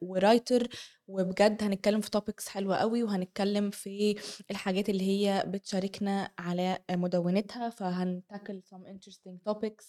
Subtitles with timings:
[0.00, 0.68] و writer
[1.08, 4.16] وبجد هنتكلم في topics حلوة قوي وهنتكلم في
[4.50, 9.84] الحاجات اللي هي بتشاركنا على مدونتها فهن tackle some interesting topics.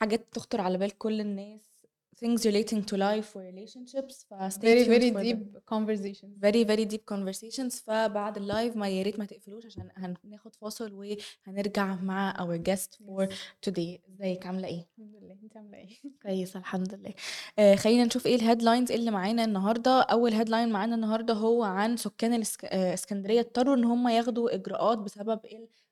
[0.00, 1.77] حاجات تخطر على بال كل الناس.
[2.24, 6.28] Things relating to life و relationships ف stay very tuned very for the deep conversation
[6.40, 7.82] very very deep conversations.
[7.86, 9.88] فبعد ال live ما يا ريت ما تقفلوش عشان
[10.24, 13.26] هناخد فاصل وهنرجع مع our guest for
[13.68, 13.98] today.
[14.10, 15.36] إزيك؟ عاملة إيه؟ الحمد لله.
[15.42, 15.88] أنت عاملة إيه؟
[16.22, 17.14] كويسة الحمد لله.
[17.58, 20.00] آه خلينا نشوف إيه ال headlines اللي معانا النهارده.
[20.02, 22.94] أول headline معانا النهارده هو عن سكان الاسك- آه،
[23.40, 25.40] اضطروا إن هم ياخدوا إجراءات بسبب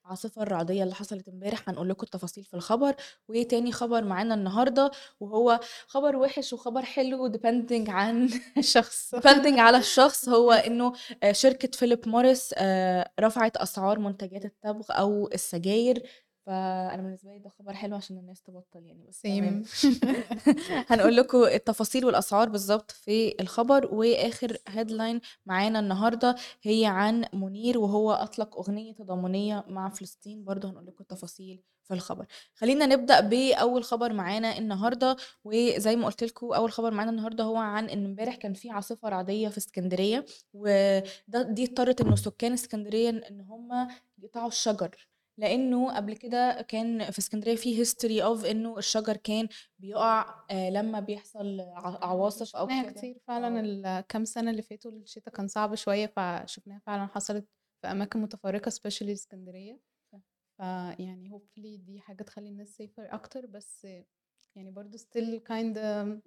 [0.06, 2.94] العاصفة الرعدية اللي حصلت امبارح هنقول لكم التفاصيل في الخبر.
[3.28, 4.90] وتاني خبر معانا النهارده؟
[5.20, 11.68] وهو خبر وحش وخبر حلو depending عن الشخص depending على الشخص هو إنه آه، شركة
[11.78, 16.02] فيليب موريس آه، رفعت أسعار منتجات التبغ أو السجاير
[16.46, 19.64] فأنا بالنسبة لي ده خبر حلو عشان الناس تبطل يعني بس تمام.
[20.90, 28.12] هنقول لكم التفاصيل والأسعار بالظبط في الخبر وآخر headline معانا النهارده هي عن منير وهو
[28.12, 30.44] أطلق أغنية تضامنية مع فلسطين.
[30.44, 32.26] برضه هنقول لكم التفاصيل في الخبر.
[32.54, 37.56] خلينا نبدأ بأول خبر معانا النهارده وزي ما قلت لكم أول خبر معانا النهارده هو
[37.56, 43.10] عن إن امبارح كان في عاصفة رعدية في اسكندرية وده دي اضطرت إنه سكان اسكندرية
[43.10, 43.88] إن هم
[44.18, 45.08] يقطعوا الشجر.
[45.38, 51.00] لأنه قبل كده كان في اسكندرية في history of إنه الشجر كان بيقع آه، لما
[51.00, 51.60] بيحصل
[52.02, 52.82] عواصف أو كده.
[52.90, 53.98] كتير فعلا آه.
[54.00, 57.48] الكام سنة اللي فاتوا الشتاء كان صعب شوية فشفناها فعلا حصلت
[57.82, 59.80] في أماكن متفرقة especially اسكندرية.
[60.58, 63.86] فيعني hopefully دي حاجة تخلي الناس safer أكتر بس
[64.54, 66.20] يعني برضو still kind of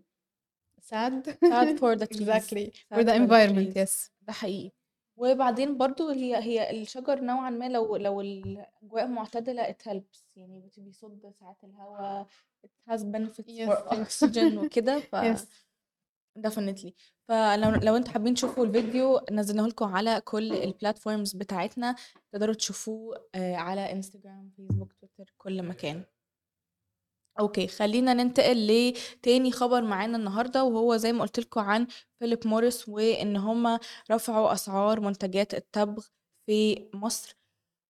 [0.91, 1.29] sad.
[1.53, 2.21] Sad for the trees.
[2.21, 4.09] exactly sad for the environment yes.
[4.21, 4.71] ده حقيقي.
[5.19, 10.79] وبعدين برضو هي هي الشجر نوعا ما لو لو الأجواء معتدلة it helps يعني بت-
[10.79, 12.27] بيصد ساعات الهواء
[12.65, 13.69] it has benefits Yes.
[13.69, 15.39] for oxygen وكده ف yes.
[16.39, 16.91] definitely.
[17.27, 21.95] فلو لو أنتوا حابين تشوفوا الفيديو نزلناه لكم على كل البلاتفورمز بتاعتنا
[22.31, 26.03] تقدروا تشوفوه آه، على انستجرام فيسبوك تويتر كل مكان.
[27.39, 31.87] okay خلينا ننتقل لتاني خبر معانا النهارده وهو زي ما قلت لكم عن
[32.19, 33.79] فيليب موريس وإن هم
[34.11, 36.05] رفعوا أسعار منتجات التبغ
[36.45, 37.35] في مصر.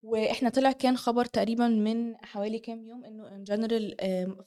[0.04, 3.96] وإحنا طلع كان خبر تقريبا من حوالي كام يوم إنه in general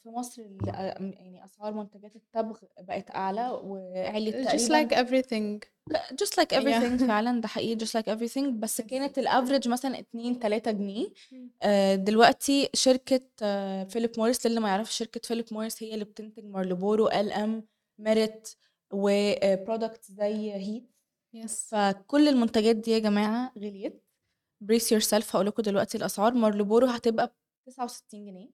[0.02, 5.68] في مصر ال- آم، يعني أسعار منتجات التبغ بقت أعلى وعلت just تقريبا like everything.
[6.22, 7.06] just like everything Yeah.
[7.10, 8.46] فعلا ده حقيقي just like everything.
[8.48, 11.08] بس كانت ال average مثلا 2 3 جنيه.
[11.32, 11.50] مم.
[11.62, 16.44] آه، دلوقتي شركة آه، فيليب موريس للي ما يعرفش شركة فيليب موريس هي اللي بتنتج
[16.44, 17.64] مارلبورو L&M
[17.98, 18.48] ميريت
[18.92, 20.90] و product زي هيت
[21.36, 21.46] yes.
[21.68, 24.02] فكل المنتجات دي يا جماعة غليت.
[24.62, 26.34] brace yourself هقول لكم دلوقتي الأسعار.
[26.34, 28.48] مارلبورو هتبقى ب 69 جنيه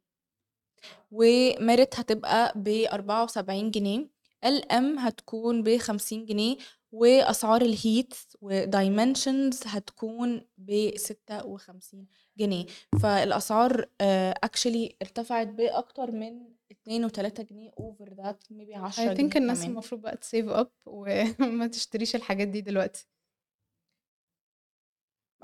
[1.10, 4.08] وميريت هتبقى ب 74 جنيه.
[4.44, 6.56] L&M هتكون ب 50 جنيه
[6.92, 12.06] وأسعار الهيت ودايمنشنز هتكون ب 56
[12.38, 12.66] جنيه.
[13.02, 19.36] فالأسعار actually ارتفعت بأكتر من 2 و3 جنيه over that maybe 10 I جنيه think
[19.36, 19.70] الناس كمان.
[19.70, 23.06] المفروض بقى تsave up وما تشتريش الحاجات دي دلوقتي.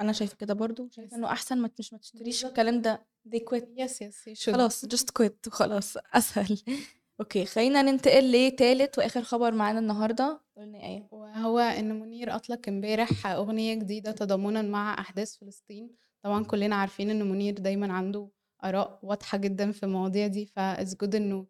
[0.01, 1.17] أنا شايفة كده برضو شايفة.
[1.17, 2.45] إنه أحسن ما مش ما تشتريش.
[2.45, 3.07] الكلام ده.
[3.29, 3.63] They quit.
[3.63, 4.55] Yes yes you should.
[4.55, 5.47] خلاص just quit.
[5.47, 6.59] وخلاص أسهل.
[7.21, 10.41] أوكي خلينا ننتقل لتالت وآخر خبر معانا النهارده.
[10.57, 15.91] قلنا إيه؟ وهو إن منير أطلق امبارح أغنية جديدة تضامنا مع أحداث فلسطين.
[16.23, 18.29] طبعا كلنا عارفين إن منير دايما عنده
[18.65, 21.47] آراء واضحة جدا في المواضيع دي ف it's good إنه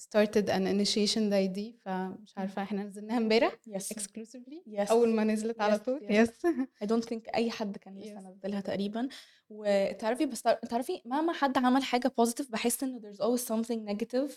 [0.00, 3.82] started an initiation زي دي فمش عارفة إحنا نزلناها امبارح yes.
[3.82, 4.72] exclusively.
[4.76, 4.90] Yes.
[4.90, 6.00] أول ما نزلت على Yes, طول.
[6.08, 6.28] yes.
[6.28, 6.84] yes.
[6.84, 8.24] I don't think أي حد كان لسه Yes.
[8.26, 9.08] نزلها تقريبا.
[9.50, 14.32] وتعرفي بس تع- تعرفي مهما حد عمل حاجة positive بحس إنه there's always something negative.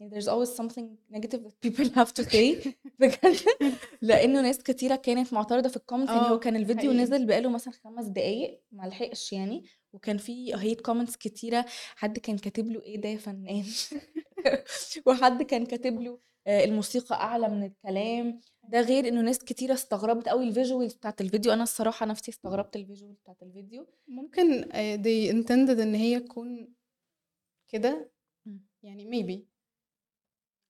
[0.00, 2.68] يعني there's always something negative that people have to say.
[3.00, 3.36] بجد.
[4.02, 7.02] لأنه ناس كتيرة كانت معترضة في ال comments يعني هو آه، كان الفيديو حقيقي.
[7.04, 9.64] نزل بقاله مثلا خمس دقايق ما لحقش يعني.
[9.94, 13.64] وكان في hate comments كتيرة حد كان كاتب له إيه ده يا فنان
[15.06, 20.28] وحد كان كاتب له آه، الموسيقى أعلى من الكلام ده غير إنه ناس كتيرة استغربت
[20.28, 23.86] أوي الvisuals بتاعة الفيديو، أنا الصراحة نفسي استغربت الvisuals بتاعة الفيديو.
[24.08, 26.74] ممكن آآ they intended إن هي تكون
[27.68, 28.10] كده،.
[28.82, 29.44] يعني maybe.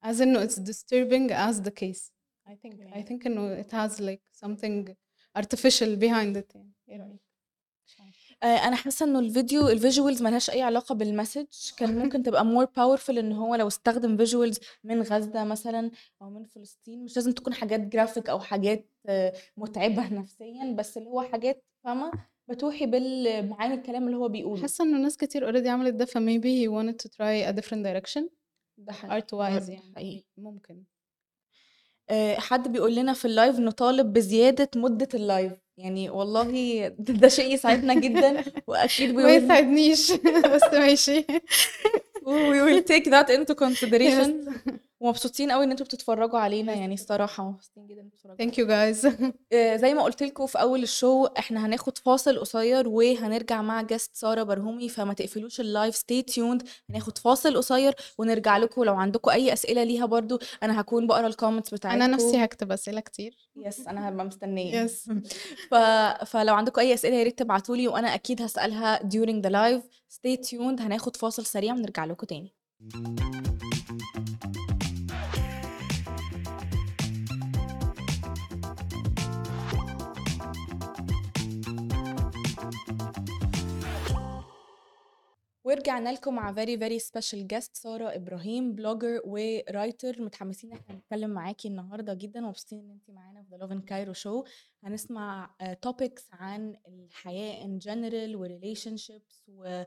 [0.07, 2.11] as إنه it's disturbing as the case.
[2.47, 4.95] I think I think إنه it has like something
[5.39, 7.34] artificial behind it يعني، إيه رأيك؟
[8.45, 12.67] آآ أنا حاسة إنه الفيديو الvisuals ما لهاش أي علاقة بالmessage كان ممكن تبقى more
[12.81, 15.91] powerful إن هو لو استخدم visuals من غزة مثلًا
[16.23, 18.91] أو من فلسطين، مش لازم تكون حاجات graphic أو حاجات
[19.57, 22.13] مُتعبة نفسيًا، بس اللي هو حاجات فاهمة،
[22.49, 24.63] بتوحي بالمعاني الكلام اللي هو بيقوله.
[24.63, 28.23] حاسة إنه ناس كتير already عملت ده فmaybe he wanted to try a different direction
[28.79, 29.21] ده حقيقي.
[29.21, 30.25] art wise ده يعني، حقيقي.
[30.37, 30.83] ممكن.
[32.11, 37.95] آآ حد بيقول لنا في الlive نطالب بزيادة مدة الlive يعني والله ده شيء يسعدنا
[37.95, 40.13] جدًا وأكيد we ما يسعدنيش
[40.53, 41.23] بس ماشي.
[42.27, 44.31] we will take that into consideration.
[45.05, 46.75] ومبسوطين أوي إن أنتم بتتفرجوا علينا.
[46.75, 49.07] يعني الصراحة مبسوطين جدًا بتتفرجوا thank you guys.
[49.53, 54.09] آآ زي ما قُلت لكم في أول الshow إحنا هناخد فاصل قصير وهنرجع مع guest
[54.13, 59.53] سارة برهومي، فما تقفلوش الlive stay tuned هناخد فاصل قصير ونرجع لكم لو عندكم أي
[59.53, 62.03] أسئلة ليها برضه أنا هاكون باقرا الcomments بتاعتكم.
[62.03, 63.35] أنا نفسي هاكتب أسئلة كتير.
[63.59, 64.87] yes أنا هابقى مستنية.
[64.87, 64.91] yes.
[65.71, 65.75] ف
[66.27, 69.83] فلو عندكم أي أسئلة يا ريت تبعتوا لي وأنا أكيد هاسألها during the live
[70.15, 72.55] stay tuned هناخد فاصل سريع ونرجع لكم تاني.
[85.65, 90.21] ورجعنا لكم مع very very special guest سارة إبراهيم blogger وwriter.
[90.21, 94.21] متحمسين إن إحنا نتكلم معاكِ النهارده جدًا ومبسوطين إن أنتِ معانا في Love in Cairo
[94.23, 94.51] show.
[94.85, 99.85] هنسمع آآ topics عن الحياة in general وrelationships و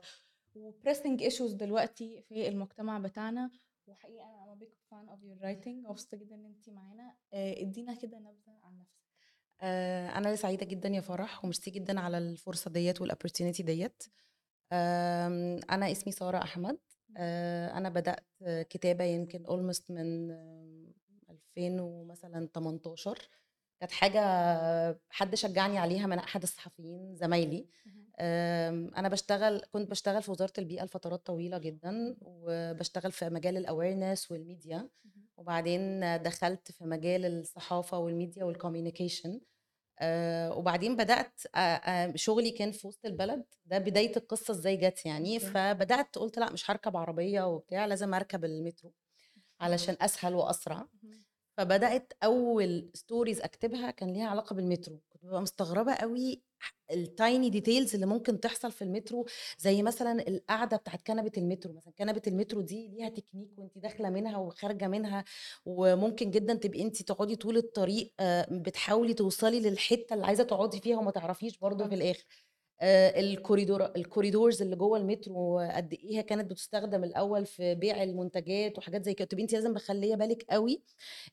[0.56, 3.50] وpressing issues دلوقتي في المجتمع بتاعنا،
[3.88, 5.90] أنا I'm a big fan of your writing.
[5.90, 8.98] مبسوطة جدًا إن أنتِ معانا، آآ ادينا كده نبذة عن نفسِك.
[9.60, 13.94] آآ أنا اللي سعيدة جدًا يا فرح وميرسي جدًا على الفرصة ديّة والopportunity ديّة.
[14.72, 16.78] أنا اسمي سارة أحمد،
[17.16, 18.26] آآ أنا بدأت
[18.70, 20.30] كتابة يمكن almost من
[21.30, 23.28] 2000 ومثلًا 18
[23.80, 24.20] كانت حاجة
[25.10, 27.66] حد شجعني عليها من أحد الصحفيين زمايلي.
[28.96, 33.56] أنا باشتغل كنت باشتغل في وزارة البيئة لفترات طويلة جدًا، وباشتغل في مجال
[34.32, 34.74] والmedia.
[34.74, 34.88] اهم.
[35.36, 39.30] وبعدين دخلت في مجال الصحافة والmedia والcommunication.
[39.98, 45.06] آآ وبعدين بدأت آآ آآ شغلي كان في وسط البلد، ده بداية القصة إزاي جات
[45.06, 45.38] يعني،.
[45.40, 48.92] فبدأت قُلت لأ مش هاركب عربية وبتاع لازم أركب المترو
[49.60, 50.76] علشان أسهل وأسرع.
[51.04, 51.24] اهم.
[51.56, 56.42] فبدأت أول stories أكتبها كان ليها علاقة بالمترو، كنت بابقى مستغربة أوي
[56.92, 59.26] ال tiny details اللي ممكن تحصل في المترو،
[59.58, 64.36] زي مثلًا القعدة بتاعة كنبة المترو مثلًا، كنبة المترو دي ليها تكنيك وأنتِ داخلة منها
[64.38, 65.24] وخارجة منها،
[65.66, 70.98] وممكن جدًا تبقي أنتِ تقعدي طول الطريق آآ بتحاولي توصلي للحتة اللي عايزة تقعدي فيها
[70.98, 72.24] وما تعرفيش برضه في.
[72.80, 78.02] آآ ال corridor ال corridors اللي جوّه المترو قد هي كانت بتستخدم الأول في بيع
[78.02, 80.82] المنتجات وحاجات زي كده، تبقي أنتِ لازم مخلية بالِك أوي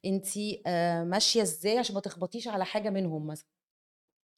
[0.06, 0.27] أنتِ
[0.68, 3.45] آآ ماشية إزاي عشان ما تخبطيش على حاجة منهم مثلًا.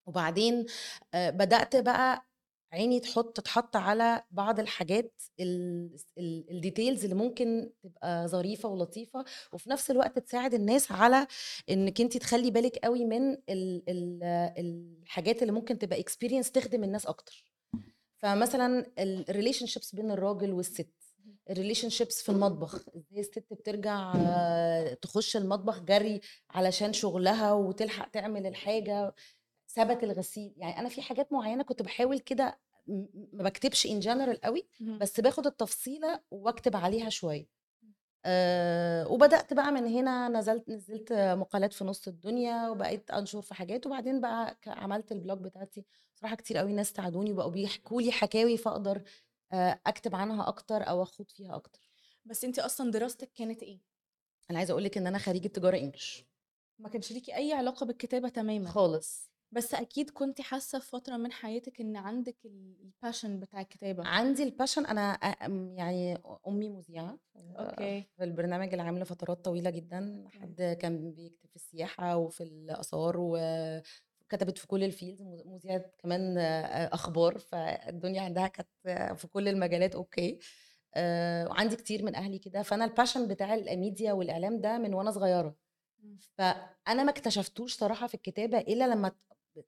[0.07, 0.65] وبعدين
[1.13, 2.27] آآ بدأت بقى
[2.73, 9.69] عيني تحط تتحط على بعض الحاجات ال ال الdetails اللي ممكن تبقى ظريفة ولطيفة، وفي
[9.69, 11.27] نفس الوقت تساعد الناس على
[11.69, 14.23] إنِك أنتِ تخلّي بالِك أوي من ال ال
[14.57, 17.45] الحاجات اللي ممكن تبقى experience تخدم الناس أكتر.
[18.17, 20.89] فمثلًا الrelationships بين الراجل والست،
[21.19, 21.37] اهم.
[21.51, 24.13] الrelationships في المطبخ، إزاي الست بترجع
[25.01, 29.13] تخش المطبخ جري علشان شغلها وتلحق تعمل الحاجة،
[29.77, 32.59] ثبت الغسيل، يعني أنا في حاجات معينة كنت باحاول كده
[33.33, 33.51] ما
[33.87, 34.99] in general أوي، اهم.
[34.99, 37.47] بس باخد التفصيلة واكتب عليها شوية.
[38.25, 43.87] آآ وبدأت بقى من هنا نزلت نزلت مقالات في نُص الدنيا، وبقيت أنشر في حاجات،
[43.87, 49.03] وبعدين بقى عملت الblog بتاعتي، بصراحة كتير أوي ناس ساعدوني وبقوا بيحكوا لي حكاوي فأقدر
[49.53, 51.79] آآ أكتب عنها أكتر أو أخوض فيها أكتر.
[52.25, 53.79] بس أنتِ أصلًا دراستِك كانت إيه؟
[54.51, 56.23] أنا عايزة أقول لِك إن أنا خريجة تجارة English.
[56.79, 58.69] ما كانش ليكِ أي علاقة بالكتابة تمامًا.
[58.69, 59.29] خالص.
[59.51, 62.75] بس أكيد كنتِ حاسة في فترة من حياتِك إن عندِك ال
[63.05, 64.03] ال passion بتاع الكتابة.
[64.03, 64.43] عندي
[65.23, 67.19] أ آمم يعني أمي مذيعة
[67.59, 68.07] okay.
[68.17, 70.23] في البرنامج العام لفترات طويلة جدًا،.
[70.41, 76.37] حد كان بيكتب في السياحة وفي الآثار وكتبت في كل ال fields م مذيعة كمان
[76.37, 78.69] آآ أخبار، فالدنيا عندها كانت
[79.19, 80.39] في كل المجالات okay.
[80.95, 84.93] آآ وعندي كتير من أهلي كده، فأنا ال passion بتاع ال media والإعلام ده من
[84.93, 85.55] وأنا صغيرة.
[86.03, 86.19] إمم.
[86.37, 89.11] فأنا ما اكتشفتوش صراحة في الكتابة إلا لمّا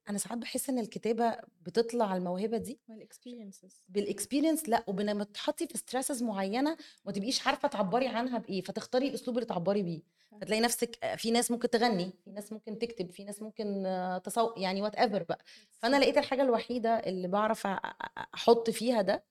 [0.08, 5.24] أنا ساعات بحس إن الكتابة بتطلع الموهبة دي من ال experiences بال experience لأ ولما
[5.24, 10.02] تحطي في stresses معينة ما تبقيش عارفة تعبري عنها بإيه فتختاري الأسلوب اللي تعبري بيه.
[10.40, 14.54] فتلاقي نفسك في ناس ممكن تغني في ناس ممكن تكتب في ناس ممكن آه، تصو
[14.56, 15.38] يعني whatever بقى
[15.70, 17.66] فأنا لقيت الحاجة الوحيدة اللي بعرف
[18.34, 19.24] أحط فيها ده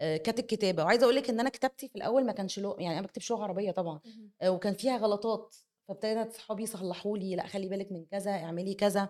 [0.00, 0.84] آه، كانت الكتابة.
[0.84, 3.42] وعايزة أقول لك إن أنا كتابتي في الأول ما كانش لغه يعني أنا بكتب لغه
[3.42, 4.00] عربية طبعا
[4.42, 5.56] آه، وكان فيها غلطات.
[5.88, 9.08] فابتدت صحابي يصلحوا لي لأ خلي بالك من كذا اعملي كذا.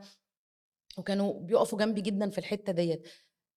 [0.98, 3.08] وكانوا بيقفوا جنبي جدا في الحتة ديت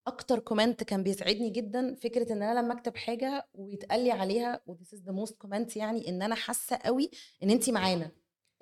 [0.07, 4.72] أكتر comment كان بيسعدني جدا فكرة إن أنا لما أكتب حاجة ويتقال لي عليها و
[4.72, 7.09] this is the most comment يعني إن أنا حاسة قوي
[7.43, 8.11] إن انت معانا.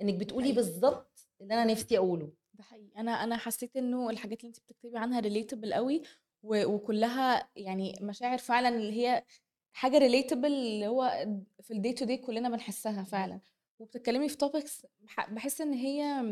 [0.01, 0.51] إنك بتقولي.
[0.51, 2.32] بالظبط اللي أنا نفسي أقوله.
[2.54, 2.92] ده حقيقي.
[2.98, 6.01] أنا أنا حسيت إنه الحاجات اللي انت بتكتبي عنها relatable قوي
[6.44, 9.25] وكلها يعني مشاعر فعلا اللي هي
[9.74, 11.28] حاجة relatable اللي هو
[11.62, 13.40] في ال day to day كلنا بنحسها فعلا.
[13.80, 14.86] وبتتكلمي في topics
[15.30, 16.24] بحس إن هي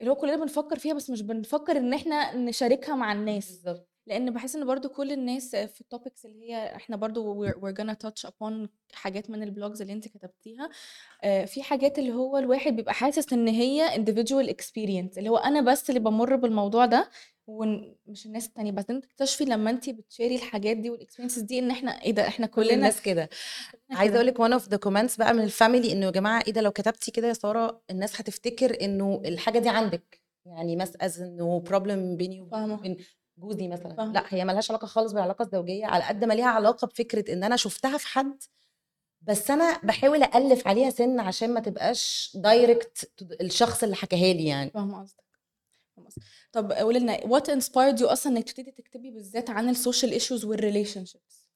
[0.00, 3.50] اللي هو كلنا بنفكر فيها بس مش بنفكر إن إحنا نشاركها مع الناس.
[3.50, 3.88] بالظبط.
[4.06, 7.94] لأن بحس إن برضو كل الناس في ال topics اللي هي إحنا برضو we're, gonna
[8.06, 10.70] touch upon حاجات من ال blogs اللي أنت كتبتيها.
[11.24, 15.60] آه، في حاجات اللي هو الواحد بيبقى حاسس إن هي individual experience اللي هو أنا
[15.60, 17.10] بس اللي بمر بالموضوع ده
[17.48, 21.70] ومش الناس التانية بس انت تكتشفي لما انت بتشاري الحاجات دي وال experiences دي ان
[21.70, 23.28] إحنا إيه ده إحنا كل كلنا الناس كده
[23.90, 24.14] عايزة.
[24.14, 26.60] أقول لك one of the comments بقى من ال family إنه يا جماعة إيه ده
[26.60, 32.16] لو كتبتي كده يا سارة الناس هتفتكر إنه الحاجة دي عندك يعني مثلا إنه problem
[32.16, 32.40] بيني.
[32.40, 32.96] وبين
[33.38, 34.12] جوزي مثلا فاهمة.
[34.12, 37.56] لأ هي ملهاش علاقة خالص بالعلاقة الزوجية على قد ما ليها علاقة بفكرة إن أنا
[37.56, 38.42] شفتها في حد
[39.22, 44.70] بس أنا بحاول الف عليها سن عشان ما تبقاش direct الشخص اللي حكاها لي يعني
[44.70, 45.24] فاهمة قصدك
[46.52, 50.44] طب قولي لنا what inspired you أصلا إنك تبتدي تكتبي بالذات عن ال social issues
[50.44, 51.46] وال relationships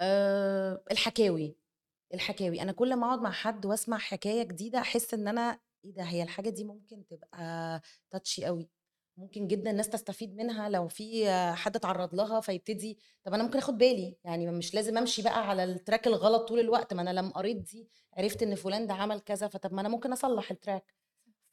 [0.00, 1.56] أه الحكاوي.
[2.14, 2.62] الحكاوي.
[2.62, 6.22] أنا كل ما أقعد مع حد وأسمع حكاية جديدة أحس إن أنا إيه ده هي
[6.22, 8.68] الحاجة دي ممكن تبقى touchy قوي
[9.16, 13.78] ممكن جدا الناس تستفيد منها لو في حد اتعرض لها فيبتدي طب أنا ممكن آخد
[13.78, 14.16] بالي.
[14.24, 17.56] يعني مش لازم أمشي بقى على ال track الغلط طول الوقت ما أنا لما قريت
[17.56, 20.94] دي عرفت إن فلان ده عمل كذا فطب ما أنا ممكن أصلح ال track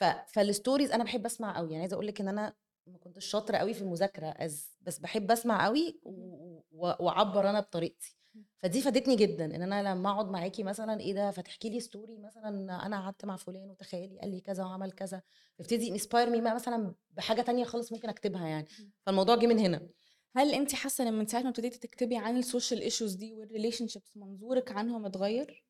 [0.02, 0.04] ف...
[0.34, 2.54] فال stories أنا بحب أسمع قوي يعني عايزة أقول لك إن أنا
[2.88, 4.78] ما كنتش شاطرة قوي في المذاكرة أز...
[4.82, 8.18] بس بحب أسمع قوي و- وأعبر أنا بطريقتي.
[8.58, 12.86] فدي فادتني جدا إن أنا لما أقعد معاكي مثلا إيه ده فتحكي لي story مثلا
[12.86, 15.22] أنا قعدت مع فلان وتخيلي قال لي كذا وعمل كذا
[15.58, 18.68] فابتدي inspire me مثلا بحاجة تانية خالص ممكن أكتبها يعني.
[19.06, 19.90] فالموضوع جه من هنا.
[20.36, 23.88] هل انت حاسة ان من ساعة ما ابتديتي تكتبي عن ال social issues دي وال
[23.88, 25.66] relationships منظورك عنهم اتغير؟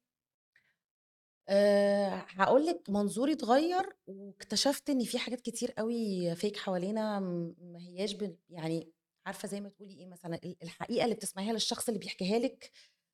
[1.51, 7.79] أه هقول لك منظوري اتغير واكتشفت إن في حاجات كتير قوي fake حوالينا م- ما
[7.79, 8.15] هياش
[8.49, 8.91] يعني
[9.25, 12.71] عارفة زي ما تقولي إيه مثلا ال- الحقيقة اللي بتسمعيها للشخص اللي بيحكيها لك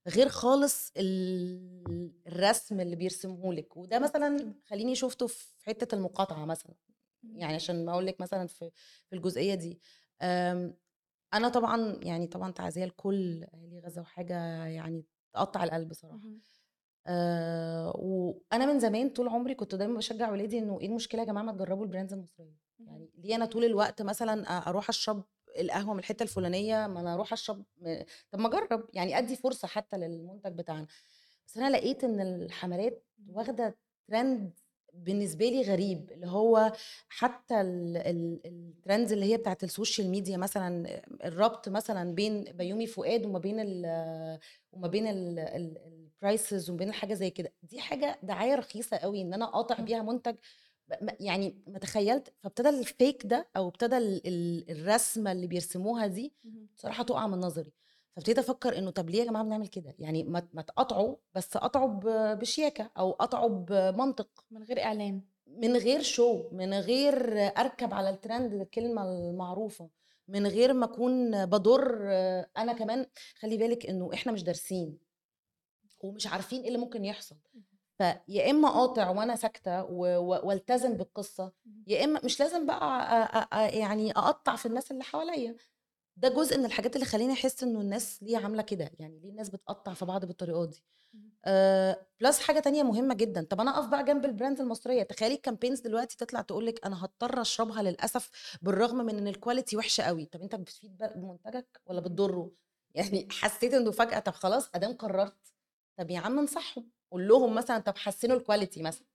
[0.08, 6.75] غير خالص ال- الرسم اللي بيرسمه لك وده مثلا خليني شفته في حتة المقاطعة مثلا
[7.24, 8.72] يعني عشان ما أقول لك مثلا في
[9.10, 9.82] في الجزئية دي.
[10.22, 10.77] أم،
[11.34, 16.20] أنا طبعا يعني طبعا تعزية لكل أهالي غزة وحاجة يعني تقطع القلب صراحة.
[17.07, 21.43] آه وأنا من زمان طول عمري كنت دايما بشجع ولادي إنه إيه المشكلة يا جماعة
[21.43, 25.23] ما تجربوا البراندز المصرية؟ يعني ليه أنا طول الوقت مثلا أروح أشرب
[25.59, 27.63] القهوة من الحتة الفلانية ما أنا أروح أشرب
[28.31, 30.87] طب ما أجرب يعني أدي فرصة حتى للمنتج بتاعنا.
[31.47, 34.51] بس أنا لقيت إن الحملات واخدة ترند
[34.93, 36.71] بالنسبة لي غريب اللي هو
[37.09, 42.43] حتى ال- ال- ال trends اللي هي بتاعت ال social media مثلا الربط مثلا بين
[42.43, 43.85] بيومي فؤاد وما بين ال
[44.71, 45.07] وما بين
[46.21, 49.79] ال prices وما بين حاجة زي كده دي حاجة دعاية رخيصة قوي إن أنا أقاطع
[49.79, 50.36] بيها منتج
[51.19, 56.33] يعني ما تخيلت فابتدى ال fake ده أو ابتدى ال- ال- الرسمة اللي بيرسموها دي
[56.75, 57.74] بصراحة تقع من نظري.
[58.15, 62.33] فابتديت أفكر إنه طب ليه يا جماعة بنعمل كده؟ يعني ما ما تقاطعوا بس قاطعوا
[62.33, 64.29] بشياكة أو قاطعوا بمنطق.
[64.51, 65.21] من غير إعلان.
[65.47, 69.89] من غير شو من غير أركب على الترند الكلمة المعروفة
[70.27, 71.97] من غير ما أكون بضر
[72.57, 73.05] أنا كمان.
[73.39, 74.97] خلي بالك إنه إحنا مش دارسين.
[75.99, 77.35] ومش عارفين إيه اللي ممكن يحصل.
[77.97, 81.51] فيا إما اقاطع وأنا ساكتة والتزم بالقصة
[81.87, 85.55] يا إما مش لازم بقى أ- أ- يعني أقطع في الناس اللي حواليا.
[86.17, 89.49] ده جزء من الحاجات اللي خليني أحس إنه الناس ليه عاملة كده يعني ليه الناس
[89.49, 90.83] بتقطع في بعض بالطريقة دي.
[91.45, 93.43] آه plus حاجة تانية مهمة جدا.
[93.49, 95.03] طب أنا أقف بقى جنب ال brand المصرية.
[95.03, 99.34] تخيلي ال campaigns دلوقتي تطلع تقول لك أنا هضطر أشربها للأسف بالرغم من إن ال
[99.34, 100.25] quality وحشة قوي.
[100.25, 102.51] طب أنت بتفيد بقى بمنتجك ولا بتضره؟
[102.95, 105.53] يعني حسيت إنه فجأة طب خلاص أدام قررت
[105.97, 109.07] طب يا عم انصحهم قول لهم مثلا طب حسنوا ال quality مثلا.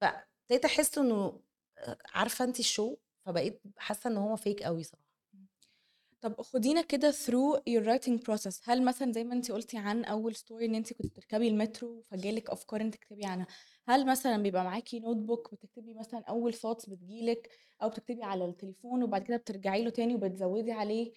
[0.00, 1.40] فابتديت أحس إنه
[1.78, 5.02] آه، عارفة انت ال show؟ فبقيت حاسة إن هو fake قوي صراحة.
[6.20, 8.60] طب خدينا كده through your writing process.
[8.64, 12.50] هل مثلا زي ما انت قلتي عن أول story إن انت كنت بتركبي المترو فجالك
[12.50, 13.46] أفكار انت تكتبي عنها.
[13.88, 17.50] هل مثلا بيبقى معاكي notebook بتكتبي مثلا أول thoughts بتجيلك
[17.82, 21.12] أو بتكتبي على التليفون وبعد كده بترجعي له تاني وبتزودي عليه؟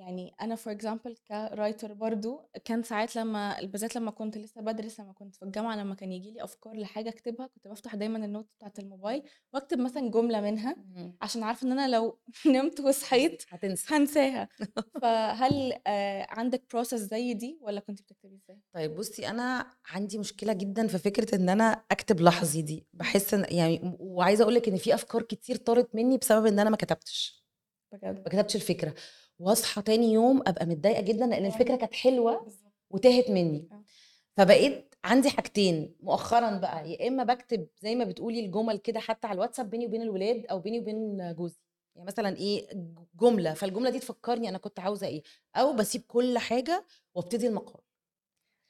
[0.00, 5.00] يعني أنا for example ك writer برضه كان ساعات لمّا بالذات لمّا كنت لسه بادرس
[5.00, 8.41] لمّا كنت في الجامعة لمّا كان ييجي لي أفكار لحاجة أكتبها كنت بافتح دايمًا ال
[8.41, 9.22] notes بتاعة الموبايل
[9.54, 10.76] وأكتب مثلًا جملة منها.
[11.22, 13.94] عشان عارفة إن أنا لو نمت وصحيت هتنسي.
[13.94, 14.48] هانساها
[15.02, 20.52] فهل آآ عندِك process زي دي والّا كنتِ بتكتبي إزاي؟ طيب بُصّي أنا عندي مشكلة
[20.52, 24.76] جدًا في فكرة إن أنا أكتب لحظي دي، باحس إن يعني وعايزة أقول لِك إن
[24.76, 27.40] في أفكار كتير طارت مني بسبب إن أنا ما كتبتش.
[27.92, 28.94] بجد؟ ما كتبتش الفكرة،
[29.40, 31.48] واصحى تاني يوم أبقى متضايقة جدًا لإن آه.
[31.48, 32.72] الفكرة كانت بالضبط.
[32.90, 33.68] وتاهت مني.
[33.72, 33.82] آه.
[34.36, 39.34] فبقيت عندي حاجتين مؤخرًا بقى، يا إما باكتب زي ما بتقولي الجُمل كده حتى على
[39.34, 41.58] الواتساب بيني وبين الولاد أو بيني وبين جوزي،
[41.96, 45.22] يعني مثلًا إيه ج جملة، فالجملة دي تفكّرني أنا كنت عاوزة إيه،
[45.56, 47.82] أو باسيب كل حاجة وأبتدي المقال.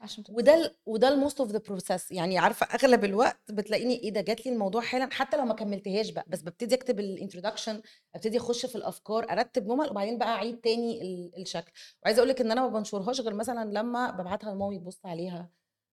[0.00, 4.20] عشان وده ال وده الmost of the process يعني عارفة أغلب الوقت بتلاقيني إيه ده
[4.20, 7.74] جات لي الموضوع حالًا حتى لو ما كمّلتهاش بقى، بس بابتدي أكتب الintroduction
[8.14, 11.72] أبتدي أخُش في الأفكار، أرتّب جُمل وبعدين بقى أعيد تاني ال الشكل.
[12.02, 15.50] وعايزة أقول لِك إن أنا ما بانشرهاش غير مثلًا لمّا بابعتها لمامي تبُص عليها،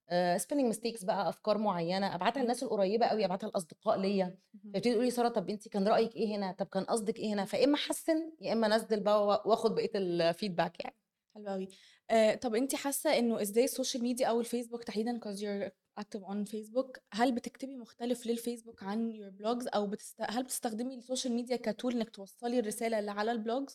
[0.10, 4.38] آآ spelling mistakes بقى، أفكار معيّنة، أبعتها للناس القريّبة أوي، أبعتها لأصدقاء ليّا،.
[4.74, 7.46] فيبتدوا يقولوا لي: "سارة طَب أنتِ كان رأيِك إيه هنا؟ طَب كان قصدِك إيه هنا؟"
[7.46, 9.92] فيا إمّا أحسّن، يا إمّا أنزّل بقى و وآخُد بقية
[10.34, 10.96] ال feedback يعني.
[11.38, 11.68] حلو أوي.
[12.10, 15.72] آآ طَب أنتِ حاسة إنه إزاي ال social media أو الفيسبوك تحديدًا cause you're
[16.04, 21.01] active on Facebook هل بتكتبي مختلف للفيسبوك عن your blogs أو بتست هل بتستخدمي ال
[21.01, 23.74] social media ك tool إنِّك توصّلي الرسالة اللي على ال blogs؟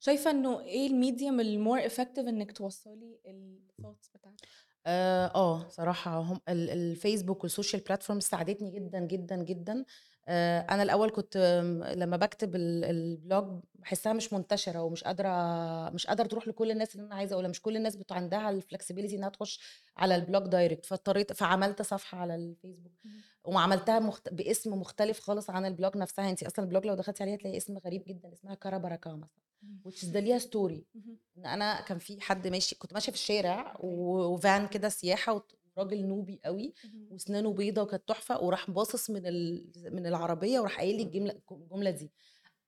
[0.00, 4.48] شايفة إنه إيه ال medium ال more effective إنِّك توصّلي ال thoughts بتاعتِك؟
[4.86, 9.84] آه، صراحة هم ال الفيسبوك وال social platforms ساعدتني جدًا، جدًا، جدًا.
[10.28, 11.36] آآ أنا الأول كنت
[11.96, 15.28] لمّا باكتب ال الblog باحسّها مش منتشرة ومش قادرة
[15.90, 19.14] مش قادرة تروح لكل الناس اللي أنا عايزة أقولها، مش كل الناس بت عندها الflexibility
[19.14, 19.60] إنّها تخُش
[19.96, 22.92] على الblog direct فاضطريت فعملت صفحة على الفيسبوك.
[23.44, 27.56] وعملتها مخت باسم مختلف خالص عن الblog نفسها، أنتِ أصلًا الblog لو دخلتِ عليها هتلاقي
[27.56, 29.42] اسم غريب جدًا اسمها كارا بركة مثلًا
[29.88, 30.36] is ده ليها
[30.96, 31.18] اهم.
[31.38, 33.86] إن أنا كان في حد ماشي كنت ماشية في الشارع أوكي.
[33.86, 37.08] و وvan كده سياحة وت راجل نوبي أوي اهم.
[37.12, 39.22] وأسنانه بيضا وكانت تحفة وراح باصص من
[39.94, 42.10] من العربية وراح قايل لي الجملة الجملة دي.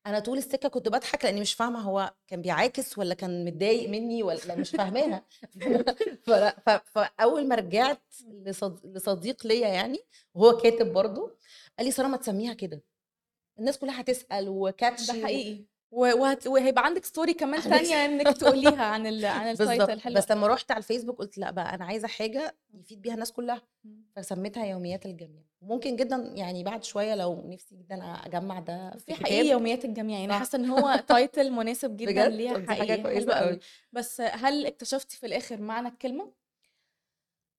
[0.07, 4.23] أنا طول السكة كنت باضحك لإني مش فاهمة هو كان بيعاكس والّا كان متضايق منّي
[4.23, 5.25] والّا مش فاهماها
[6.27, 8.03] فلأ ف فأول ما رجعت
[8.45, 9.99] لصد لصديق ليّا يعني
[10.35, 11.37] وهو كاتب برضه،
[11.79, 12.83] قال لي: "سارة ما تسمّيها كده،
[13.59, 15.67] الناس كلّها هتسأل ده وcatchy و" حقيقي.
[15.91, 20.31] وهت وهيبقى عندِك story كمان تانية إنِّك تقوليها عن ال عن الtitle بالضبط، حلو بس.
[20.31, 22.81] لمّا رُحت على الفيسبوك قُلت لأ بقى أنا عايزة حاجة إمم.
[22.81, 23.63] يفيد بيها الناس كلّها،.
[24.17, 25.43] فسميتها يوميات الجميع.
[25.61, 30.19] وممكن جدًا يعني بعد شوية لو نِفْسي جدًا أجمّع ده في بُصّي حقيقي يوميات الجميع،
[30.19, 30.39] يعني صح.
[30.39, 33.35] حاسة إن هو title مناسب جدًا؟ ليها حقيقي، أوي.
[33.43, 33.61] أوي.
[33.93, 36.33] بس هل اكتشفتِ في الآخر معنى الكلمة؟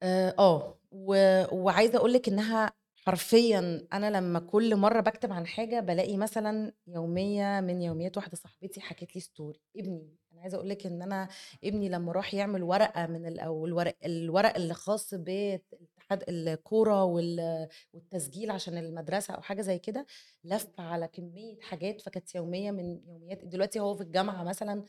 [0.03, 1.15] آآ آه، و
[1.51, 7.59] وعايزة أقول لِك إنها حرفيًا أنا لمّا كل مرّة باكتب عن حاجة بالاقي مثلًا يومية
[7.61, 11.27] من يوميات واحدة صاحبتي حكت لي story ابني، أنا عايزة أقول لِك إن أنا
[11.63, 18.77] ابني لمّا راح يعمل ورقة من الورق الورق اللي خاص باتحاد الكورة وال والتسجيل عشان
[18.77, 20.05] المدرسة أو حاجة زي كده،
[20.43, 24.83] لَف على كمية حاجات فكانت يومية من يوميات دلوقتي هو في الجامعة مثلًا،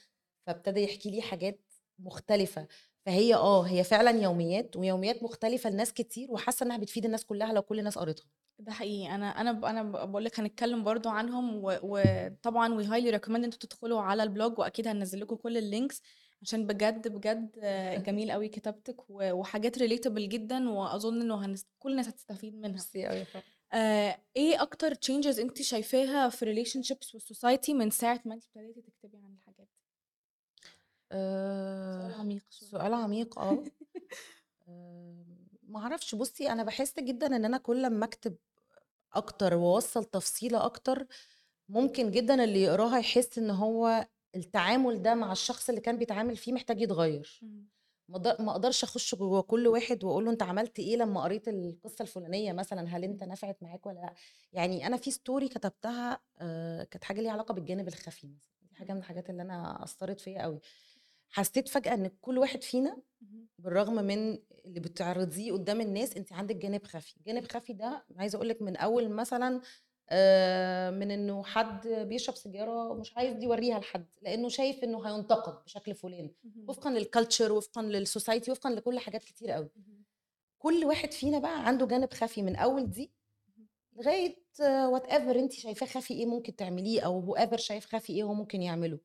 [0.47, 1.61] فابتدى يحكي لي حاجات
[1.99, 2.69] مختلفة.
[3.07, 7.63] فهي آه، هي فعلًا يوميات ويوميات مختلفة لناس كتير وحاسة إنها بتفيد الناس كلّها لو
[7.63, 8.27] كل الناس قريتها.
[8.59, 9.15] ده حقيقي.
[9.15, 13.45] أنا أنا ب أنا ب باقول لِك هنتكلم برضه عنهم و وطبعًا highly recommend إن
[13.45, 16.01] أنتم تدخلوا على الblog وأكيد هننزّل لكم كل الlinks
[16.43, 17.51] عشان بجد، بجد
[18.07, 22.87] جميل أوي كتابتِك و وحاجات relatable جدًا وأظن إنه هنس كل الناس هتستفيد منها.
[23.03, 23.45] ميرسي فرح.
[23.73, 29.19] آآ إيه أكتر changes أنتِ شايفاها في relationships والsociety من ساعة ما أنتِ ابتديتِ تكتبي
[29.19, 29.82] عن الحاجات دي؟
[31.89, 32.71] سؤال آآ عميق شوية.
[32.71, 33.65] سؤال عميق آه.
[34.69, 35.25] آآ
[35.63, 38.37] ما أعرفش بُصّي أنا باحس جدًا إن أنا كل أمّا أكتب
[39.15, 41.07] أكتر وأوصّل تفصيلة أكتر،
[41.69, 46.53] ممكن جدًا اللي يقراها يحس إن هو التعامل ده مع الشخص اللي كان بيتعامل فيه
[46.53, 47.43] محتاج يتغيّر.
[47.43, 47.69] إمم.
[48.09, 51.49] ما اقد ما أقدرش أخُش جوّه كل واحد وأقول له أنت عملت إيه لمّا قريت
[51.49, 54.15] القصة الفلانية مثلًا، هل أنت نفعت معاك والّا لأ؟
[54.53, 58.93] يعني أنا في story كتبتها آآ كانت حاجة ليها علاقة بالجانب الخفي مثلًا، دي حاجة
[58.93, 60.61] من الحاجات اللي أنا أثّرت فيّا أوي.
[61.33, 62.97] حسّيت فجأة إن كل واحد فينا.
[63.59, 67.15] بالرغم من اللي بتعرضيه قدّام الناس، أنتِ عندِك جانب خفي.
[67.27, 69.61] جانب خفي ده عايزة أقول لِك من أول مثلًا
[70.11, 75.95] آآ من إنه حد بيشرب سيجارة ومش عايز يورّيها لحد، لإنه شايف إنه هيُنتقد بشكل
[75.95, 76.65] فلاني، اهم.
[76.69, 79.71] وفقًا للculture وفقًا للsociety وفقًا لكل حاجات كتيرة أوي.
[79.77, 80.05] اهم.
[80.59, 83.13] كل واحد فينا بقى عنده جانب خفي من أول دي
[83.59, 83.69] اهم.
[83.97, 84.37] لغاية
[84.99, 88.99] whatever أنتِ شايفاه خفي إيه ممكن تعمليه أو whoever شايف خفي إيه هو ممكن يعمله.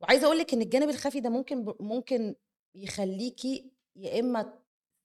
[0.00, 2.34] وعايزة أقول لِك إن الجانب الخفي ده ممكن ممكن
[2.74, 3.44] يخلّيكِ
[3.96, 4.58] يا إما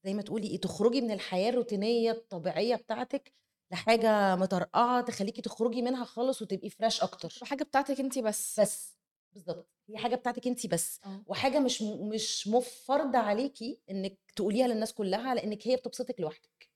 [0.05, 3.33] زي ما تقولي تخرجي من الحياة الروتينية الطبيعية بتاعتِك،
[3.71, 7.33] لحاجة مطرقعه تخليكي تخرجي منها خالص وتبقي fresh أكتر.
[7.43, 8.59] حاجة بتاعتك انت بس.
[8.59, 8.97] بس.
[9.33, 10.99] بالظبط هي حاجة بتاعتك انت بس.
[11.05, 11.23] آه.
[11.27, 16.69] وحاجة مش م- مش مفرضه عليكي انك تقوليها للناس كلها لانك هي بتبسطك لوحدك.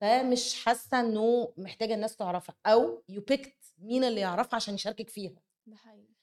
[0.00, 5.42] فمش حاسة إنه محتاجة الناس تعرفها أو you pick مين اللي يعرفها عشان يشاركك فيها.
[5.66, 6.15] ده حقيقي.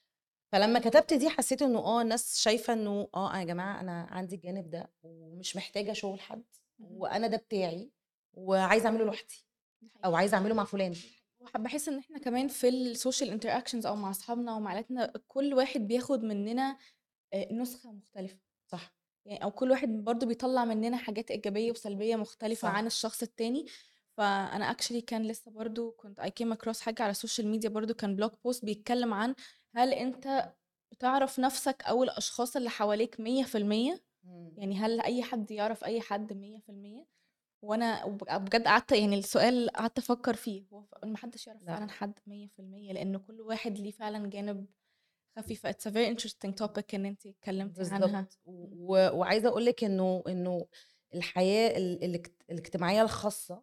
[0.54, 4.70] فلما كتبت دي حسيت إنه آه الناس شايفة إنه آه يا جماعة أنا عندي الجانب
[4.70, 6.44] ده ومش محتاجة شغل حد.
[6.78, 7.90] وأنا ده بتاعي
[8.34, 9.44] وعايزة أعمله لوحدي.
[10.04, 10.94] أو عايزة أعمله مع فلان
[11.58, 16.24] بحس إن إحنا كمان في السوشيال interactions أو مع أصحابنا ومع عائلتنا كل واحد بياخد
[16.24, 16.78] مننا
[17.32, 22.68] آه، نسخة مختلفة صح يعني أو كل واحد برضو بيطلع مننا حاجات إيجابية وسلبية مختلفة
[22.68, 22.74] صح.
[22.74, 23.66] عن الشخص التاني
[24.16, 27.94] فأنا actually كان لسه برضو كنت I came across حاجة على ال social media برضو
[27.94, 29.34] كان blog post بيتكلم عن
[29.74, 30.52] هل أنت
[30.92, 34.02] بتعرف نفسك أو الأشخاص اللي حواليك 100%
[34.58, 37.06] يعني هل أي حد يعرف أي حد 100%
[37.62, 41.66] وأنا وب- بجد قعدت يعني السؤال قعدت أفكر فيه هو محدش يعرف لا.
[41.76, 44.66] فعلا حد 100% لأن كل واحد ليه فعلا جانب
[45.38, 48.28] خفي ف it's a very interesting topic إن انت اتكلمتي عنها.
[48.46, 50.66] و- وعايزة أقول لك إنه إنه
[51.14, 53.62] الحياة ال- الاجت- الاجتماعية الخاصة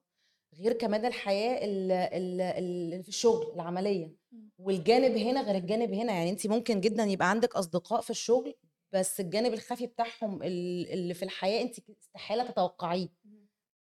[0.59, 4.20] غير كمان الحياة ال- ال- اللي في الشغل العملية.
[4.59, 8.55] والجانب هنا غير الجانب هنا يعني انت ممكن جدا يبقى عندك أصدقاء في الشغل
[8.93, 13.07] بس الجانب الخفي بتاعهم ال- اللي في الحياة انت استحالة تتوقعيه.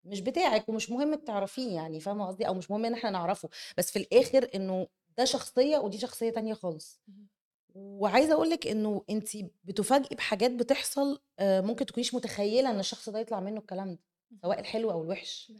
[0.03, 3.49] مش بتاعك ومش مهم تعرفيه يعني فاهمة قصدي؟ أو مش مهم إن إحنا نعرفه.
[3.77, 4.87] بس في الآخر إنه
[5.17, 7.01] ده شخصية ودي شخصية تانية خالص.
[7.75, 9.29] وعايزة أقول لك إنه انت
[9.63, 13.99] بتفاجئي بحاجات بتحصل آه، ممكن تكونيش متخيلة إن الشخص ده يطلع منه الكلام ده
[14.41, 15.51] سواء الحلو أو الوحش.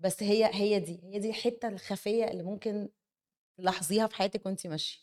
[0.00, 2.88] بس هي هي دي هي دي الحتة الخفية اللي ممكن
[3.62, 4.98] تلاحظيها في حياتك وانت ماشية؟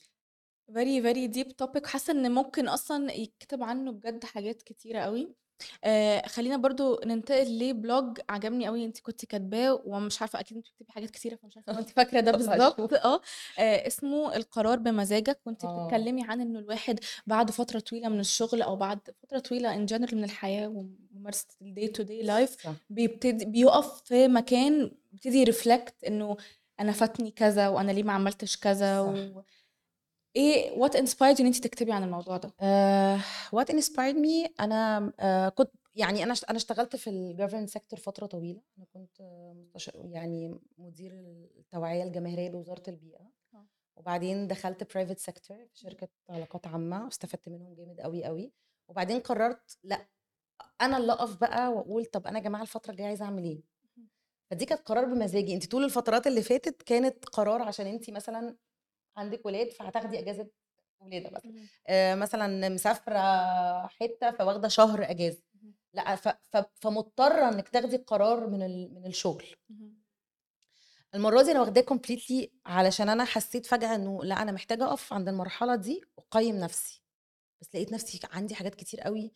[0.71, 1.85] Very very deep topic.
[1.85, 5.35] حاسة إن ممكن أصلا يكتب عنه بجد حاجات كتيرة قوي
[5.83, 10.67] آه خلينا برضو ننتقل ل blog عجبني قوي انت كنت كاتباه ومش عارفة أكيد انت
[10.67, 12.79] بتكتبي حاجات كتيرة فمش عارفة انت فاكرة ده بالظبط.
[12.79, 12.93] هشوف.
[12.93, 13.21] آه
[13.59, 15.83] آه، اسمه القرار بمزاجك كنت آه.
[15.87, 20.17] بتتكلمي عن إنه الواحد بعد فترة طويلة من الشغل أو بعد فترة طويلة in general
[20.17, 26.37] من الحياة وممارسة ال day to day life بيبتدي بيقف في مكان بيبتدي reflect إنه
[26.79, 29.09] أنا فاتني كذا وأنا ليه ما عملتش كذا صح.
[29.37, 29.41] و...
[30.35, 32.53] إيه what inspired إن انت تكتبي عن الموضوع ده
[33.51, 38.25] what inspired me أنا آه، كنت يعني أنا أنا اشتغلت في ال government sector فترة
[38.25, 39.21] طويلة أنا كنت.
[39.95, 41.11] يعني مدير
[41.59, 43.65] التوعية الجماهيرية بوزارة البيئة آه.
[43.95, 48.51] وبعدين دخلت private sector في شركة علاقات عامة واستفدت منهم جامد قوي قوي
[48.87, 50.07] وبعدين قررت لأ
[50.81, 53.63] أنا اللي أقف بقى وأقول طب أنا يا جماعة الفترة الجاية عايزة أعمل إيه.
[54.51, 55.53] فدي كانت قرار بمزاجي.
[55.53, 58.55] انت طول الفترات اللي فاتت كانت قرار عشان انت مثلا
[59.17, 60.47] عندك ولاد فهتاخدي إجازة
[60.99, 61.65] ولادة مثلا.
[61.87, 63.17] آه، مثلا مسافرة
[63.87, 65.41] حتة فواخدة شهر إجازة.
[65.93, 66.27] لا ف-
[66.57, 69.45] ف- فمضطرة إنك تاخدي القرار من ال- من الشغل.
[71.15, 75.27] المرة دي أنا واخداه كومبليتلي علشان أنا حسيت فجأة إنه لا أنا محتاجة أقف عند
[75.29, 77.01] المرحلة دي واقيم نفسي.
[77.61, 79.31] بس لقيت نفسي عندي حاجات كتير قوي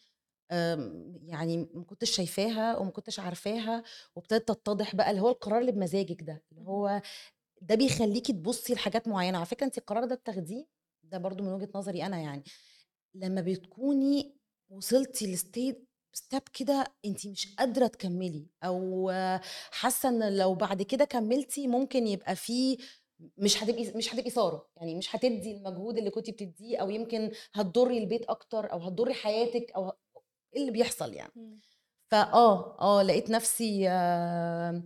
[1.25, 3.83] يعني ما كنتش شايفاها وما كنتش عارفاها
[4.15, 7.01] وابتدت تتضح بقى اللي هو القرار اللي بمزاجك ده اللي هو
[7.61, 9.37] ده بيخليكي تبصي لحاجات معينة.
[9.37, 10.65] على فكرة انت القرار ده بتاخديه
[11.03, 12.43] ده برضو من وجهة نظري أنا يعني
[13.15, 14.35] لما بتكوني
[14.69, 19.11] وصلتي ل state step كده انت مش قادرة تكملي أو
[19.71, 22.77] حاسة إن لو بعد كده كملتي ممكن يبقى في
[23.37, 27.97] مش هتبقي مش هتبقي سارة يعني مش هتدي المجهود اللي كنتي بتديه أو يمكن هتضري
[27.97, 29.91] البيت أكتر أو هتضري حياتك أو
[30.55, 31.59] إيه اللي بيحصل يعني.
[32.11, 34.83] فاه آه لقيت نفسي آه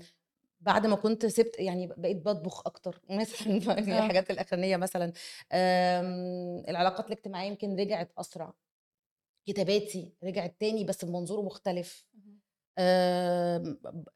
[0.62, 4.00] بعد ما كنت سبت يعني بقيت بطبخ أكتر مثلا يعني آه.
[4.00, 5.14] الحاجات الأخرانية مثلا.
[6.70, 8.54] العلاقات الاجتماعية يمكن رجعت أسرع.
[9.48, 12.06] كتاباتي رجعت تاني بس بمنظور مختلف.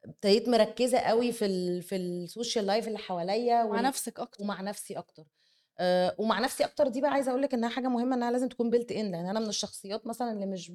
[0.06, 4.44] ابتديت مركزة قوي في ال في ال social life اللي حواليا مع نفسك أكتر.
[4.44, 5.24] ومع نفسي أكتر.
[5.80, 8.70] آه، ومع نفسي أكتر دي بقى عايزة أقول لك إنها حاجة مهمة إنها لازم تكون
[8.70, 10.72] built in لأن أنا من الشخصيات مثلا اللي مش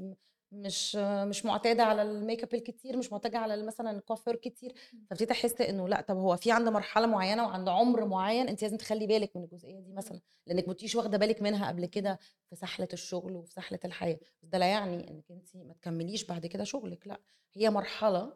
[0.53, 4.75] مش مش معتادة على ال make up الكتير مش معتادة على مثلا الكوافير كتير.
[5.11, 8.77] فابتديت أحس إنه لأ طب هو في عند مرحلة معينة وعند عمر معين أنت لازم
[8.77, 10.21] تخلي بالك من الجزئية دي مثلا.
[10.47, 12.19] لأنك ما كنتيش واخدة بالك منها قبل كده
[12.51, 14.19] في سحلة الشغل وفي سحلة الحياة.
[14.43, 17.21] بس ده لا يعني إنك أنت ما تكمليش بعد كده شغلك لأ.
[17.55, 18.33] هي مرحلة.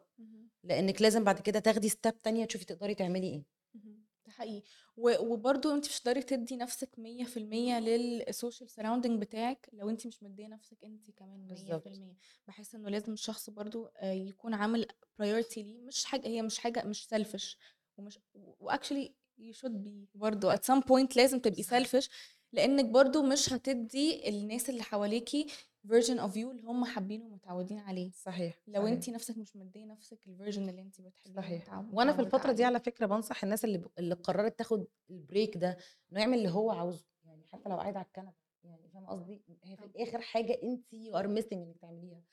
[0.63, 3.56] لأنك لازم بعد كده تاخدي step تانية تشوفي تقدري تعملي إيه.
[4.27, 4.63] ده حقيقي.
[4.97, 10.23] و- وبرضو انت مش هتقدري تدي نفسك 100% لل social surrounding بتاعك لو انت مش
[10.23, 12.15] مدية نفسك انت كمان 100% بالظبط.
[12.47, 14.87] بحس إنه لازم الشخص برضو آه، يكون عامل
[15.21, 15.81] priority ليه.
[15.81, 17.57] مش حاجة هي مش حاجة مش selfish
[17.97, 22.07] ومش و actually you should be برضو at some point لازم تبقي selfish
[22.53, 25.47] لأنك برضو مش هتدي الناس اللي حواليكي
[25.87, 28.11] version of you اللي هم حابينه ومتعودين عليه.
[28.11, 28.93] صحيح لو صحيح.
[28.93, 31.83] انت نفسك مش مدية نفسك ال version اللي انت بتحبيه صحيح.
[31.93, 32.63] وأنا في الفترة دي.
[32.63, 33.87] على فكرة بنصح الناس اللي ب...
[33.99, 35.77] اللي قررت تاخد ال break ده
[36.11, 39.75] إنه يعمل اللي هو عاوزه يعني حتى لو قاعد على الكنبة يعني فاهم قصدي؟ هي
[39.77, 42.23] في الآخر حاجة انت you are missing إنك تعمليها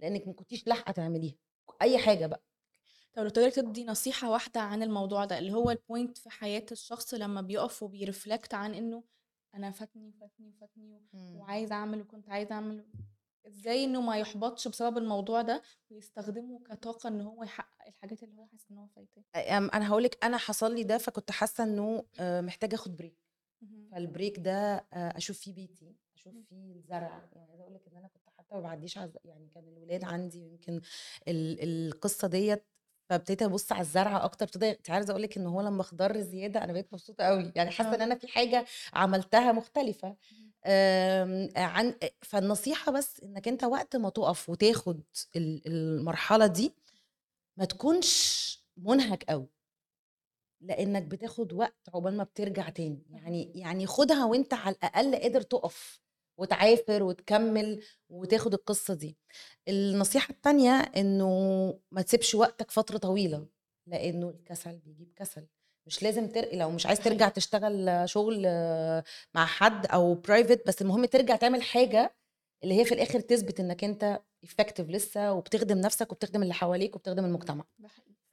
[0.00, 1.34] لأنك ما كنتيش لاحقة تعمليها.
[1.82, 2.42] أي حاجة بقى.
[3.14, 6.66] طب لو تقدري تدي نصيحة واحدة عن الموضوع ده اللي هو ال point في حياة
[6.72, 9.04] الشخص لما بيقف وبي reflect عن إنه
[9.54, 12.84] أنا فاتني فاتني فاتني وعايز أعمل وكنت عايز أعمل
[13.46, 18.46] إزاي إنه ما يحبطش بسبب الموضوع ده ويستخدمه كطاقة إن هو يحقق الحاجات اللي هو
[18.46, 19.22] حاسس إن هو فايتاه؟
[19.74, 23.16] أنا هقول لك أنا حصل لي ده فكنت حاسة إنه آه، محتاجة آخد break
[23.92, 26.42] فالبريك ده آه، أشوف فيه بيتي أشوف مم.
[26.42, 27.28] فيه الزرع.
[27.32, 30.80] يعني عايزة أقول لك إن أنا كنت حتى ما بعديش يعني كان الولاد عندي يمكن
[31.28, 32.64] ال- القصة ديت
[33.10, 36.64] فابتديت ابص على الزرع أكتر ابتدى انت عايزة أقول لك إن هو لما خضر زيادة
[36.64, 38.04] أنا بقيت مبسوطة قوي يعني حاسة إن آه.
[38.04, 38.64] أنا في حاجة
[38.94, 40.16] عملتها مختلفة.
[40.66, 45.02] آم، عن فالنصيحة بس إنك أنت وقت ما تقف وتاخد
[45.36, 46.74] ال- المرحلة دي
[47.56, 48.44] ما تكونش
[48.76, 49.48] منهك قوي
[50.60, 53.02] لإنك بتاخد وقت عقبال ما بترجع تاني.
[53.10, 56.03] يعني يعني خدها وأنت على الأقل قادر تقف.
[56.36, 59.18] وتعافر وتكمل وتاخد القصة دي.
[59.68, 61.28] النصيحة التانية إنه
[61.90, 63.46] ما تسيبش وقتك فترة طويلة
[63.86, 65.46] لأنه الكسل بيجيب كسل.
[65.86, 66.48] مش لازم تر...
[66.52, 68.42] لو مش عايز ترجع تشتغل شغل
[69.34, 72.14] مع حد أو private بس المهم ترجع تعمل حاجة
[72.64, 77.24] اللي هي في الآخر تثبت إنك أنت effective لسه وبتخدم نفسك وبتخدم اللي حواليك وبتخدم
[77.24, 77.64] المجتمع.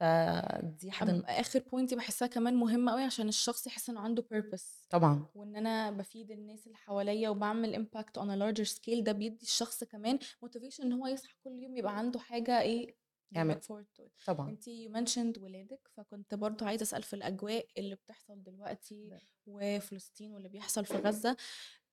[0.02, 4.88] فدي حاجة آخر point دي بحسها كمان مهمة قوي عشان الشخص يحس إنه عنده purpose
[4.90, 9.44] طبعا وإن أنا بفيد الناس اللي حواليا وبعمل impact on a larger scale ده بيدي
[9.46, 12.96] الشخص كمان motivation إن هو يصحى كل يوم يبقى عنده حاجة إيه
[13.32, 13.60] يعمل.
[14.26, 19.20] طبعا انتي you mentioned ولادك فكنت برضو عايزة أسأل في الأجواء اللي بتحصل دلوقتي ده.
[19.46, 20.94] وفلسطين واللي بيحصل في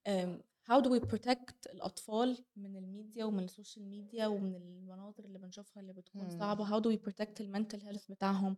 [0.08, 5.38] um, how do we protect الأطفال من الميديا ومن ال social media ومن المناظر اللي
[5.38, 6.38] بنشوفها اللي بتكون مم.
[6.38, 8.56] صعبة؟ How do we protect ال mental health بتاعهم؟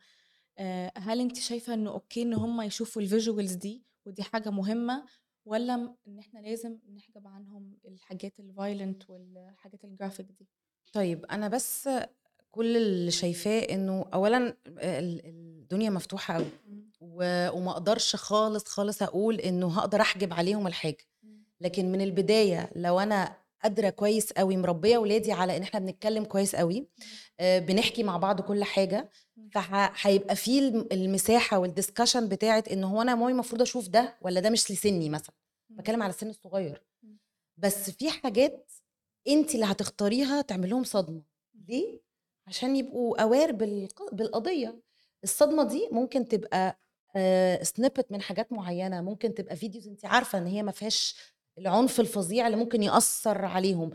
[0.59, 5.05] آه، هل انت شايفة إنه okay إن هم يشوفوا ال visuals دي ودي حاجة مهمة
[5.45, 5.75] ولا
[6.09, 10.49] إن إحنا لازم نحجب عنهم الحاجات ال violent والحاجات الجرافيك دي؟
[10.93, 11.89] طيب أنا بس
[12.51, 16.47] كل اللي شايفاه إنه اولا ال- الدنيا مفتوحة قوي
[17.01, 21.05] و- وما أقدرش خالص خالص أقول إنه هقدر أحجب عليهم الحاجة.
[21.61, 26.57] لكن من البداية لو أنا قادرة كويس قوي مربية ولادي على إن إحنا بنتكلم كويس
[26.57, 26.89] قوي
[27.41, 29.11] آه، بنحكي مع بعض كل حاجة
[29.53, 34.41] فهيبقى في الم- المساحة وال discussion بتاعت إن هو أنا ماما المفروض أشوف ده ولا
[34.41, 35.35] ده مش لسني مثلا؟
[35.71, 36.83] بتكلم على السن الصغير.
[37.57, 38.73] بس في حاجات
[39.29, 41.23] انت اللي هتختاريها تعمل لهم صدمه
[41.69, 42.01] ليه؟
[42.47, 43.53] عشان يبقوا aware
[44.13, 44.81] بالقضية.
[45.25, 46.81] الصدمة دي ممكن تبقى
[47.63, 51.17] snippet من حاجات معينة ممكن تبقى videos انت عارفة إن هي ما فيهاش
[51.59, 53.91] العنف الفظيع اللي ممكن يأثر عليهم.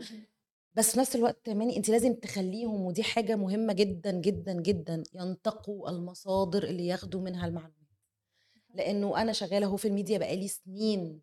[0.74, 5.90] بس في نفس الوقت كمان انت لازم تخليهم ودي حاجة مهمة جدا جدا جدا ينتقوا
[5.90, 7.76] المصادر اللي ياخدوا منها المعلومات.
[8.74, 11.22] لأنه أنا شغالة أهو في الميديا بقالي سنين.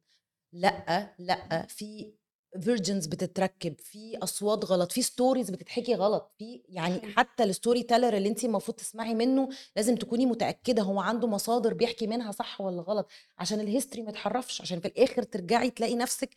[0.54, 2.14] لأ لأ في
[2.62, 7.14] versions بتتركب في أصوات غلط في stories بتتحكي غلط في يعني.
[7.14, 12.08] حتى ال storyteller اللي انت المفروض تسمعي منه لازم تكوني متأكدة هو عنده مصادر بيحكي
[12.08, 16.30] منها صح ولا غلط عشان ال history ما يتحرفش عشان في الآخر ترجعي تلاقي نفسك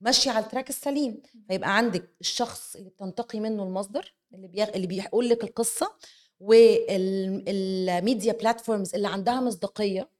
[0.00, 4.68] ماشية على ال track السليم فيبقى عندك الشخص اللي بتنتقي منه المصدر اللي بيغ...
[4.74, 5.92] اللي بيقول لك القصة
[6.40, 10.10] وال media platforms اللي عندها مصداقية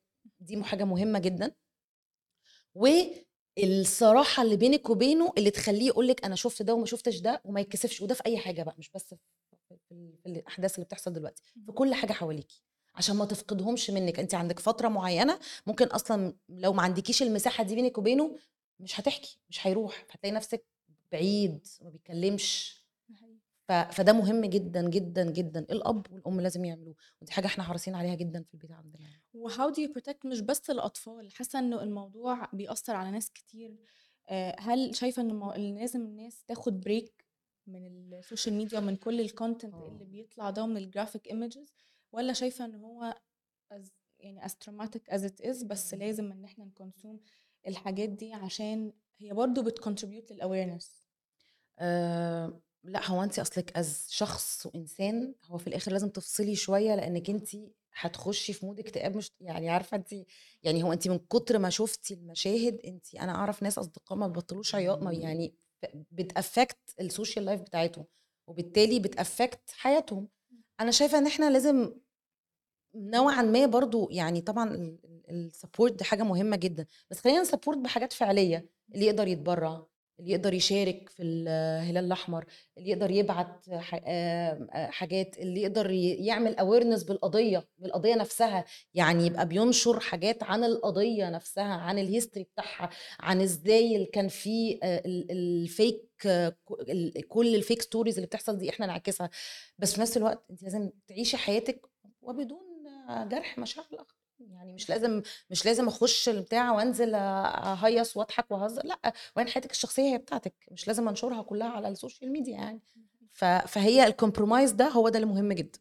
[0.40, 1.52] دي حاجة مهمة جدا
[3.58, 7.60] والصراحه اللي بينك وبينه اللي تخليه يقول لك أنا شفت ده وما شفتش ده وما
[7.60, 9.16] يتكسفش وده في أي حاجة بقى مش بس في,
[9.68, 12.62] في, في, في الأحداث اللي بتحصل دلوقتي في كل حاجة حواليكي
[12.94, 17.74] عشان ما تفقدهمش منك انت عندك فترة معينة ممكن أصلا لو ما عندكيش المساحة دي
[17.74, 18.36] بينك وبينه
[18.80, 20.64] مش هتحكي مش هيروح هتلاقي نفسك
[21.12, 22.81] بعيد ما بيتكلمش.
[23.90, 25.60] فده مهم جدا جدا جدا.
[25.60, 29.22] الأب والأم لازم يعملوه؟ ودي حاجة إحنا حريصين عليها جدا في البيت عندنا يعني.
[29.34, 33.76] و how do you protect مش بس الأطفال؟ حاسة إنه الموضوع بيأثر على ناس كتير.
[34.28, 37.24] آه، هل شايفة إن لازم الناس تاخد break
[37.66, 39.88] من ال social media ومن كل ال content آه.
[39.88, 41.74] اللي بيطلع ده من ال graphic images
[42.12, 43.14] ولا شايفة ان هو
[44.20, 47.20] يعني as traumatic as it is بس لازم إن إحنا ن consume
[47.68, 51.06] الحاجات دي عشان هي برضو بت contribute لل awareness
[51.78, 57.30] أه لأ هو انت اصلك as شخص وإنسان هو في الآخر لازم تفصلي شوية لانك
[57.30, 57.48] انت
[57.94, 60.12] هتخشي في mood اكتئاب مش يعني عارفة انت
[60.62, 64.74] يعني هو انت من كتر ما شفتي المشاهد انت أنا أعرف ناس أصدقاء ما بيبطلوش
[64.74, 65.54] عياط ما يعني
[66.12, 68.06] بت affect ال social life بتاعتهم
[68.46, 70.28] وبالتالي بت affect حياتهم.
[70.80, 71.94] أنا شايفة إن إحنا لازم
[72.94, 74.96] نوعا ما برضو يعني طبعا
[75.28, 79.86] ال support دي حاجة مهمة جدا بس خلينا ن support بحاجات فعلية اللي يقدر يتبرع
[80.20, 82.44] اللي يقدر يشارك في الهلال الأحمر
[82.78, 88.64] اللي يقدر يبعت آه، حاجات اللي يقدر يعمل awareness بالقضية بالقضية نفسها.
[88.94, 94.78] يعني يبقى بينشر حاجات عن القضية نفسها عن ال history بتاعها عن إزاي كان في
[94.82, 96.56] آه، ال- ال fake آه،
[97.28, 99.30] كل ال fake stories اللي بتحصل دي إحنا نعكسها.
[99.78, 101.86] بس في نفس الوقت أنت لازم تعيشي حياتك
[102.22, 102.60] وبدون
[103.28, 104.14] جرح مشاعر الآخر.
[104.50, 110.12] يعني مش لازم مش لازم أخش البتاع وأنزل أهيص وأضحك وأهزر لأ وإن حياتك الشخصية
[110.12, 112.80] هي بتاعتك مش لازم أنشرها كلها على ال social media يعني.
[113.66, 115.78] فهي ال compromise ده هو ده اللي مهم جدا.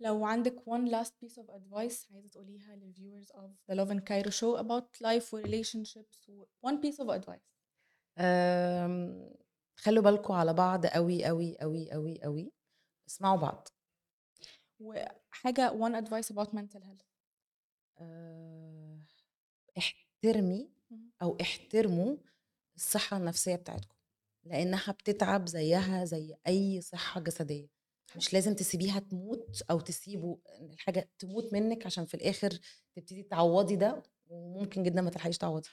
[0.00, 4.00] لو عندك one last piece of advice عايزة تقوليها لل viewers of the Love and
[4.00, 6.30] Cairo show about life و relationships
[6.66, 7.50] one piece of advice.
[8.18, 9.30] أم،
[9.76, 12.52] خلوا بالكم على بعض قوي قوي قوي قوي قوي
[13.08, 13.68] اسمعوا بعض.
[14.80, 17.09] وحاجة one advice about mental health.
[19.78, 21.10] احترمي مهم.
[21.22, 22.16] أو احترموا
[22.76, 23.96] الصحة النفسية بتاعتكم
[24.44, 27.68] لأنها بتتعب زيها زي أي صحة جسدية.
[28.16, 32.58] مش لازم تسيبيها تموت أو تسيبوا الحاجة تموت منك عشان في الآخر
[32.94, 35.68] تبتدي تعوضي ده وممكن جدا ما تلحقيش تعوضي.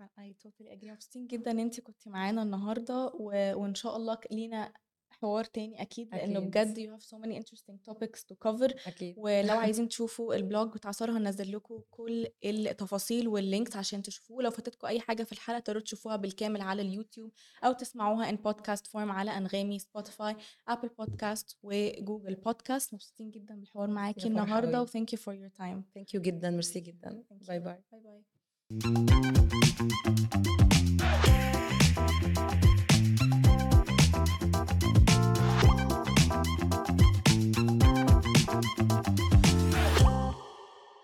[0.00, 0.90] I totally agree.
[0.90, 3.54] مبسوطين جدا إن انت كنت معانا النهارده و...
[3.54, 4.72] وإن شاء الله لينا
[5.12, 6.40] حوار تاني أكيد لأنه.
[6.40, 8.88] بجد you have so many interesting topics to cover.
[8.88, 9.14] أكيد.
[9.18, 14.42] ولو عايزين تشوفوا ال blog بتاع سارة هنزل لكم كل التفاصيل وال links عشان تشوفوه.
[14.42, 17.30] لو فاتتكم أي حاجة في الحلقة تقدروا تشوفوها بالكامل على اليوتيوب
[17.64, 20.36] أو تسمعوها in podcast form على أنغامي سبوتيفاي
[20.68, 24.86] Apple Podcasts و Google Podcasts مبسوطين جدا بالحوار معاكي النهارده قوي.
[24.86, 25.94] و thank you for your time.
[25.94, 26.50] thank you جدا.
[26.50, 27.22] ميرسي جدا.
[27.48, 27.60] باي.
[27.60, 28.22] باي باي باي